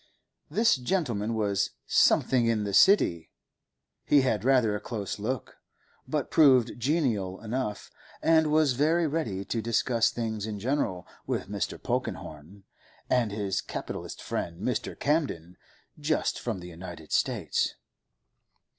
This 0.49 0.77
gentleman 0.77 1.35
was 1.35 1.69
'something 1.85 2.47
in 2.47 2.63
the 2.63 2.73
City;' 2.73 3.29
he 4.03 4.21
had 4.21 4.43
rather 4.43 4.75
a 4.75 4.79
close 4.81 5.19
look, 5.19 5.57
but 6.07 6.31
proved 6.31 6.79
genial 6.79 7.39
enough, 7.39 7.91
and 8.19 8.47
was 8.51 8.73
very 8.73 9.05
ready 9.05 9.45
to 9.45 9.61
discuss 9.61 10.09
things 10.09 10.47
in 10.47 10.57
general 10.57 11.05
with 11.27 11.49
Mr. 11.49 11.77
Polkenhorne 11.79 12.63
and 13.11 13.31
his 13.31 13.61
capitalist 13.61 14.23
friend 14.23 14.59
Mr. 14.59 14.99
Camden, 14.99 15.55
just 15.99 16.39
from 16.39 16.61
the 16.61 16.67
United 16.69 17.11
States. 17.11 17.75